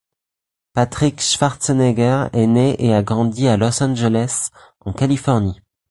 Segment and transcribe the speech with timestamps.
[0.73, 5.61] Patrick Schwarzenegger est né et a grandi à Los Angeles en Californie.